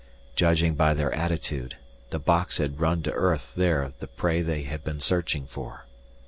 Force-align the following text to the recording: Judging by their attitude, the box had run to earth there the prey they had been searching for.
Judging 0.35 0.73
by 0.73 0.95
their 0.95 1.13
attitude, 1.13 1.77
the 2.09 2.17
box 2.17 2.57
had 2.57 2.79
run 2.79 3.03
to 3.03 3.11
earth 3.11 3.53
there 3.55 3.93
the 3.99 4.07
prey 4.07 4.41
they 4.41 4.63
had 4.63 4.83
been 4.83 4.99
searching 4.99 5.45
for. 5.45 5.85